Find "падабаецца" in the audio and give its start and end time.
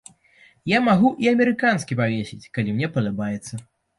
2.99-3.63